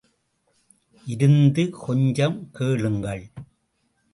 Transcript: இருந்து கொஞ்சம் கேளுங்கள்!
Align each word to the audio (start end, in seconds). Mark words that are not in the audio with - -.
இருந்து 1.07 1.69
கொஞ்சம் 1.69 2.49
கேளுங்கள்! 2.51 3.23